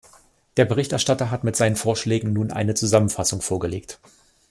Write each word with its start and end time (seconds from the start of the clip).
Der 0.57 0.65
Berichterstatter 0.65 1.29
hat 1.29 1.43
mit 1.43 1.55
seinen 1.55 1.75
Vorschlägen 1.75 2.33
nun 2.33 2.49
eine 2.49 2.73
Zusammenfassung 2.73 3.39
vorgelegt. 3.43 3.99